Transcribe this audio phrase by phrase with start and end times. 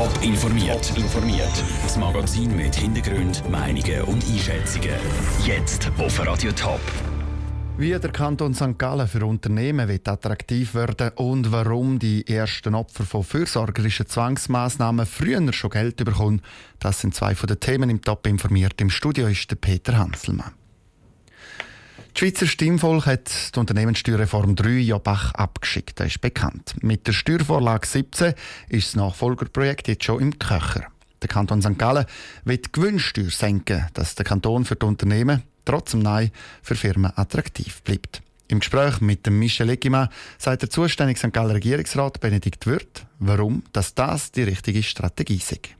[0.00, 0.96] Top informiert.
[0.96, 1.62] informiert.
[1.82, 4.94] Das Magazin mit Hintergrund, Meinungen und Einschätzungen.
[5.44, 6.80] Jetzt auf Radio Top.
[7.76, 8.78] Wie der Kanton St.
[8.78, 15.52] Gallen für Unternehmen wird attraktiv werden und warum die ersten Opfer von fürsorgerischen Zwangsmaßnahmen früher
[15.52, 16.40] schon Geld bekommen,
[16.78, 18.80] das sind zwei von den Themen im Top informiert.
[18.80, 20.59] Im Studio ist der Peter Hanselmann.
[22.12, 26.00] Das Schweizer Stimmvolk hat die Unternehmenssteuerreform 3 ja Bach abgeschickt.
[26.00, 26.74] Das ist bekannt.
[26.82, 28.34] Mit der Steuervorlage 17
[28.68, 30.86] ist das Nachfolgerprojekt jetzt schon im Köcher.
[31.22, 31.78] Der Kanton St.
[31.78, 32.06] Gallen
[32.44, 36.30] wird die Gewinnsteuer senken, dass der Kanton für die Unternehmen trotzdem Nein
[36.62, 38.22] für Firmen attraktiv bleibt.
[38.48, 41.32] Im Gespräch mit dem Michel Eggimann sagt der zuständige St.
[41.32, 45.79] Galler Regierungsrat Benedikt Wirth, warum dass das die richtige Strategie ist.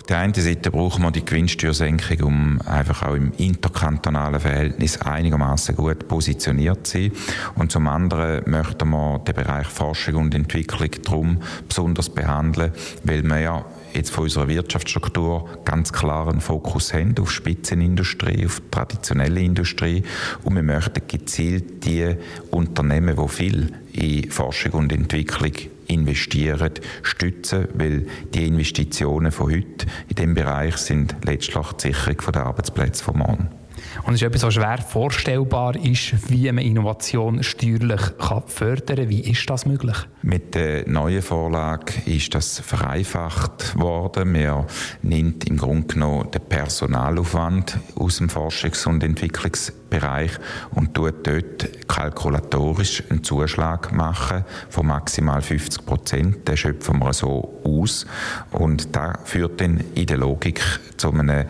[0.00, 5.76] Auf der einen Seite brauchen wir die Gewinnsteuersenkung, um einfach auch im interkantonalen Verhältnis einigermaßen
[5.76, 7.12] gut positioniert zu sein.
[7.54, 12.72] Und zum anderen möchten wir den Bereich Forschung und Entwicklung darum besonders behandeln,
[13.04, 19.40] weil wir ja jetzt von unserer Wirtschaftsstruktur ganz klaren Fokus haben auf Spitzenindustrie, auf traditionelle
[19.40, 20.02] Industrie
[20.42, 22.16] und wir möchten gezielt die
[22.50, 25.52] Unternehmen, die viel in Forschung und Entwicklung
[25.90, 32.46] investieren, stützen, weil die Investitionen von heute in diesem Bereich sind letztlich die Sicherung der
[32.46, 33.59] Arbeitsplätze von morgen.
[34.04, 39.08] Und es ist etwas, was schwer vorstellbar ist, wie man Innovation steuerlich kann fördern kann.
[39.08, 39.96] Wie ist das möglich?
[40.22, 44.32] Mit der neuen Vorlage ist das vereinfacht worden.
[44.32, 44.66] Man
[45.02, 50.32] nimmt im Grunde genommen den Personalaufwand aus dem Forschungs- und Entwicklungsbereich
[50.74, 56.48] und tut dort kalkulatorisch einen Zuschlag machen von maximal 50 Prozent.
[56.48, 58.06] Den schöpfen wir so aus.
[58.50, 60.60] Und das führt dann in der Logik
[60.96, 61.46] zu einem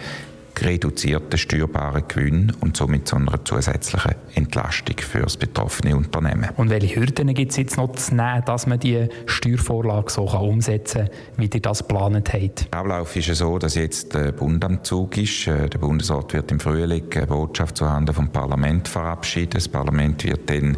[0.64, 6.50] reduzierten steuerbaren Gewinn und somit zu einer zusätzlichen Entlastung für das betroffene Unternehmen.
[6.56, 10.40] Und welche Hürden gibt es jetzt noch zu nehmen, dass man die Steuervorlage so kann
[10.40, 12.72] umsetzen kann, wie ihr das geplant habt?
[12.72, 15.46] Der Ablauf ist so, dass jetzt der Bund am Zug ist.
[15.46, 19.50] Äh, der Bundesrat wird im Frühling eine Botschaft zuhanden vom Parlament verabschieden.
[19.54, 20.76] Das Parlament wird dann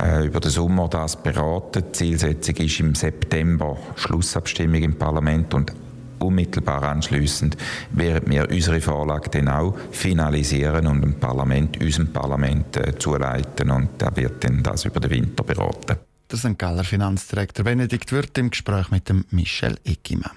[0.00, 1.84] äh, über den Sommer das beraten.
[1.88, 5.72] Die Zielsetzung ist im September Schlussabstimmung im Parlament und
[6.18, 7.56] unmittelbar anschließend
[7.90, 13.90] werden wir unsere Vorlage dann auch finalisieren und dem Parlament, unserem Parlament äh, zuleiten und
[13.98, 15.96] da wird dann das über den Winter beraten.
[16.30, 16.58] Der St.
[16.58, 20.30] Galler Finanzdirektor Benedikt Wirth im Gespräch mit dem Michel Eckimann.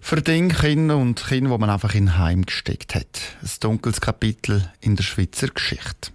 [0.00, 3.20] Für die Kinder und Kinder, die man einfach in Heim gesteckt hat.
[3.42, 6.10] Ein dunkles Kapitel in der Schweizer Geschichte.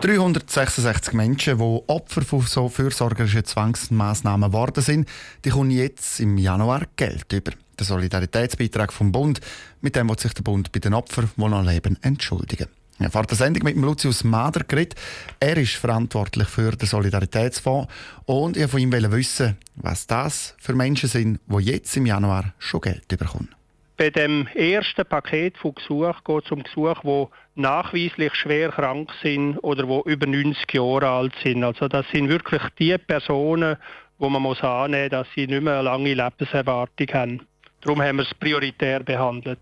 [0.00, 5.08] 366 Menschen, die Opfer von so fürsorgerischen Zwangsmaßnahmen geworden sind,
[5.44, 7.52] die kommen jetzt im Januar Geld über.
[7.78, 9.40] Der Solidaritätsbeitrag vom Bund,
[9.80, 12.68] mit dem wird sich der Bund bei den Opfern, die noch leben, entschuldigen.
[13.00, 14.94] Ja, vor der Sendung mit dem Lucius Mader geredet.
[15.40, 17.92] Er ist verantwortlich für den Solidaritätsfonds
[18.26, 22.54] und ich wollte von ihm wissen, was das für Menschen sind, die jetzt im Januar
[22.58, 23.48] schon Geld bekommen.
[23.96, 29.58] Bei dem ersten Paket von Gesuchen geht es um Gesuche, die nachweislich schwer krank sind
[29.58, 31.62] oder die über 90 Jahre alt sind.
[31.62, 33.76] Also das sind wirklich die Personen,
[34.18, 37.46] wo man muss annehmen, dass sie nicht mehr eine lange Lebenserwartung haben.
[37.82, 39.60] Darum haben wir es prioritär behandelt.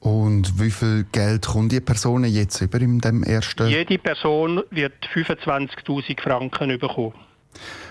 [0.00, 3.68] Und wie viel Geld kommt die Personen jetzt über in dem ersten?
[3.68, 7.14] Jede Person wird 25.000 Franken bekommen.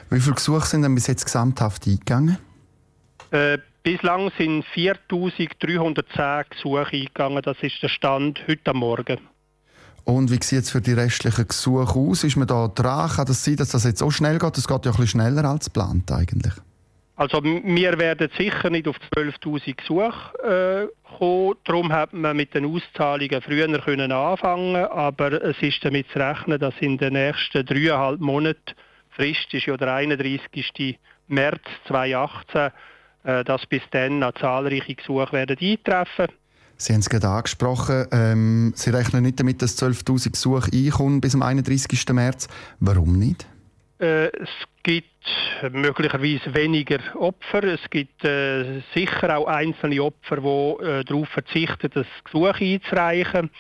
[0.10, 2.38] Wie viele Gesuche sind denn bis jetzt gesamthaft eingegangen?
[3.32, 7.42] Äh, Bislang sind 4.310 Gesuche eingegangen.
[7.42, 9.18] Das ist der Stand heute Morgen.
[10.04, 12.24] Und wie sieht es für die restlichen Gesuche aus?
[12.24, 13.10] Ist man da dran?
[13.10, 14.56] Kann das sein, dass das jetzt so schnell geht?
[14.56, 16.54] Das geht ja ein bisschen schneller als geplant eigentlich.
[17.16, 21.56] Also wir werden sicher nicht auf 12'000 Gesuche äh, kommen.
[21.64, 26.60] Darum hat man mit den Auszahlungen früher können anfangen aber es ist damit zu rechnen,
[26.60, 28.76] dass in den nächsten dreieinhalb Monaten,
[29.10, 31.00] Frist ist ja der 31.
[31.28, 32.72] März 2018, äh,
[33.24, 36.28] dass bis dann noch zahlreiche Gesuche werden eintreffen
[36.82, 41.36] Sie haben es gerade angesprochen, ähm, Sie rechnen nicht damit, dass 12'000 Gesuche einkommen bis
[41.36, 42.12] am 31.
[42.12, 42.48] März.
[42.80, 43.46] Warum nicht?
[44.00, 44.50] Äh, es
[44.82, 45.06] gibt
[45.72, 47.64] möglicherweise weniger Opfer.
[47.66, 53.52] Es gibt äh, sicher auch einzelne Opfer, die äh, darauf verzichten, das Gesuch einzureichen.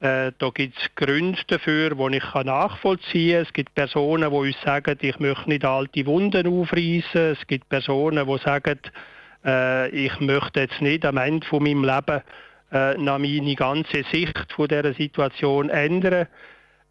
[0.00, 3.42] Äh, da gibt es Gründe dafür, die ich nachvollziehen kann.
[3.46, 7.32] Es gibt Personen, die uns sagen, ich möchte nicht alte Wunden aufreißen.
[7.32, 8.78] Es gibt Personen, die sagen,
[9.44, 12.22] äh, ich möchte jetzt nicht am Ende von meinem Leben
[12.72, 16.26] äh, meine ganze Sicht von dieser Situation ändern.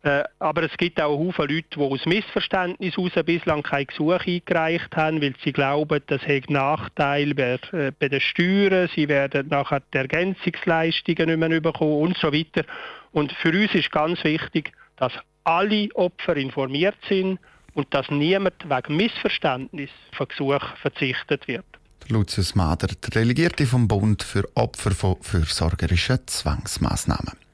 [0.06, 4.96] Äh, aber es gibt auch Haufen Leute, die aus Missverständnis heraus bislang kein Gesuch eingereicht
[4.96, 9.82] haben, weil sie glauben, das hat Nachteil bei, äh, bei den Steuern, sie werden nachher
[9.92, 12.66] die Ergänzungsleistungen nicht mehr bekommen und so weiter.
[13.14, 15.12] Und für uns ist ganz wichtig, dass
[15.44, 17.40] alle Opfer informiert sind
[17.74, 21.66] und dass niemand wegen Missverständnis von Gesuch verzichtet wird.
[22.10, 27.45] Lucius Mader, der Delegierte vom Bund für Opfer von fürsorgerischen Zwangsmaßnahmen.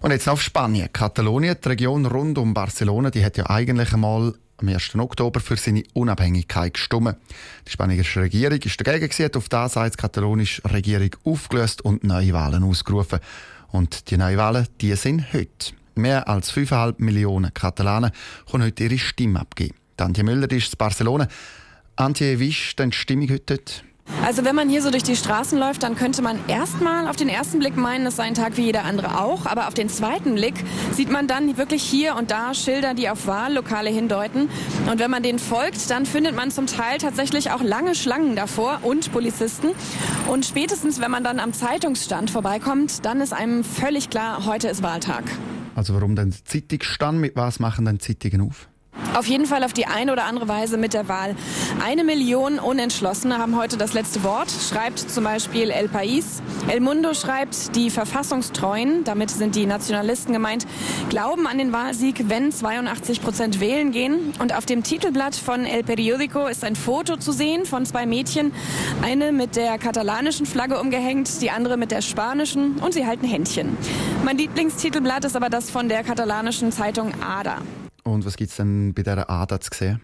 [0.00, 0.92] Und jetzt auf Spanien.
[0.92, 4.94] Katalonien, die Region rund um Barcelona, die hat ja eigentlich einmal am 1.
[4.96, 7.16] Oktober für seine Unabhängigkeit gestimmt.
[7.66, 12.32] Die spanische Regierung ist dagegen gewesen, auf das hat die katalonische Regierung aufgelöst und neue
[12.32, 13.20] Wahlen ausgerufen.
[13.68, 15.74] Und die neuen Wahlen, die sind heute.
[15.94, 18.10] Mehr als 5,5 Millionen Katalanen
[18.50, 19.74] können heute ihre Stimme abgeben.
[19.96, 21.26] Antje Müller ist in Barcelona.
[21.96, 23.84] Antje, wie ist denn die Stimmung heute dort?
[24.26, 27.28] Also wenn man hier so durch die Straßen läuft, dann könnte man erstmal auf den
[27.28, 29.46] ersten Blick meinen, es sei ein Tag wie jeder andere auch.
[29.46, 30.54] Aber auf den zweiten Blick
[30.92, 34.48] sieht man dann wirklich hier und da Schilder, die auf Wahllokale hindeuten.
[34.90, 38.80] Und wenn man denen folgt, dann findet man zum Teil tatsächlich auch lange Schlangen davor
[38.82, 39.68] und Polizisten.
[40.28, 44.82] Und spätestens, wenn man dann am Zeitungsstand vorbeikommt, dann ist einem völlig klar, heute ist
[44.82, 45.22] Wahltag.
[45.76, 47.20] Also warum denn Zeitungsstand?
[47.20, 48.68] Mit was machen denn Zeitungen auf?
[49.16, 51.34] Auf jeden Fall auf die eine oder andere Weise mit der Wahl.
[51.82, 56.42] Eine Million Unentschlossene haben heute das letzte Wort, schreibt zum Beispiel El País.
[56.68, 60.66] El Mundo schreibt, die Verfassungstreuen, damit sind die Nationalisten gemeint,
[61.08, 64.34] glauben an den Wahlsieg, wenn 82 Prozent wählen gehen.
[64.38, 68.52] Und auf dem Titelblatt von El Periódico ist ein Foto zu sehen von zwei Mädchen.
[69.02, 73.78] Eine mit der katalanischen Flagge umgehängt, die andere mit der spanischen und sie halten Händchen.
[74.26, 77.62] Mein Lieblingstitelblatt ist aber das von der katalanischen Zeitung ADA.
[78.06, 80.00] Und was gibt es denn bei dieser ADA zu sehen?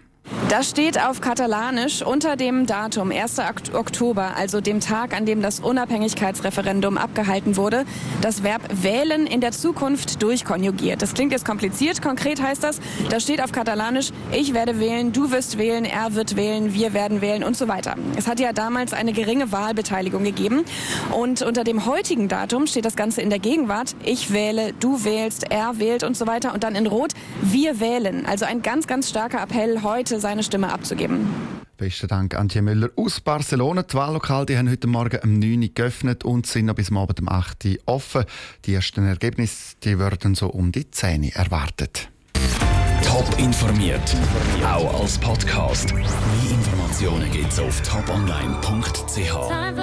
[0.53, 3.39] Das steht auf Katalanisch unter dem Datum 1.
[3.73, 7.87] Oktober, also dem Tag, an dem das Unabhängigkeitsreferendum abgehalten wurde,
[8.21, 11.01] das Verb wählen in der Zukunft durchkonjugiert.
[11.01, 12.03] Das klingt jetzt kompliziert.
[12.03, 16.37] Konkret heißt das, da steht auf Katalanisch, ich werde wählen, du wirst wählen, er wird
[16.37, 17.95] wählen, wir werden wählen und so weiter.
[18.19, 20.67] Es hat ja damals eine geringe Wahlbeteiligung gegeben.
[21.13, 23.97] Und unter dem heutigen Datum steht das Ganze in der Gegenwart.
[24.05, 26.53] Ich wähle, du wählst, er wählt und so weiter.
[26.53, 28.27] Und dann in Rot, wir wählen.
[28.27, 31.27] Also ein ganz, ganz starker Appell heute, seine seine Stimme abzugeben.
[31.77, 33.83] Besten Dank, Antje Müller aus Barcelona.
[33.83, 37.21] Die Wahllokale die haben heute Morgen um 9 Uhr geöffnet und sind noch bis Abend
[37.21, 38.25] um 8 Uhr offen.
[38.65, 42.09] Die ersten Ergebnisse die werden so um die 10 Uhr erwartet.
[43.05, 44.17] Top informiert,
[44.65, 45.93] auch als Podcast.
[45.93, 46.05] Mehr
[46.51, 49.83] Informationen gibt es auf toponline.ch.